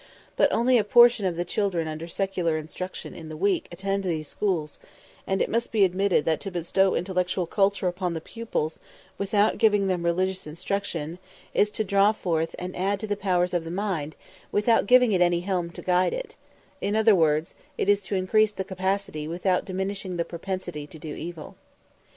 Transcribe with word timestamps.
But 0.35 0.51
only 0.51 0.79
a 0.79 0.83
portion 0.83 1.27
of 1.27 1.35
the 1.35 1.45
children 1.45 1.87
under 1.87 2.07
secular 2.07 2.57
instruction 2.57 3.13
in 3.13 3.29
the 3.29 3.37
week 3.37 3.67
attend 3.71 4.03
these 4.03 4.27
schools; 4.27 4.79
and 5.27 5.43
it 5.43 5.47
must 5.47 5.71
be 5.71 5.83
admitted 5.85 6.25
that 6.25 6.39
to 6.39 6.49
bestow 6.49 6.95
intellectual 6.95 7.45
culture 7.45 7.87
upon 7.87 8.13
the 8.15 8.19
pupils, 8.19 8.79
without 9.19 9.59
giving 9.59 9.85
them 9.85 10.01
religious 10.03 10.47
instruction, 10.47 11.19
is 11.53 11.69
to 11.73 11.83
draw 11.83 12.13
forth 12.13 12.55
and 12.57 12.75
add 12.75 12.99
to 13.01 13.05
the 13.05 13.15
powers 13.15 13.53
of 13.53 13.63
the 13.63 13.69
mind, 13.69 14.15
without 14.51 14.87
giving 14.87 15.11
it 15.11 15.21
any 15.21 15.41
helm 15.41 15.69
to 15.69 15.83
guide 15.83 16.13
it; 16.15 16.35
in 16.81 16.95
other 16.95 17.13
words, 17.13 17.53
it 17.77 17.87
is 17.87 18.01
to 18.01 18.15
increase 18.15 18.51
the 18.51 18.63
capacity, 18.63 19.27
without 19.27 19.65
diminishing 19.65 20.17
the 20.17 20.25
propensity, 20.25 20.87
to 20.87 20.97
do 20.97 21.13
evil. 21.13 21.55